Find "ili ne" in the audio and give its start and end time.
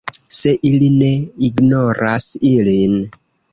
0.69-1.09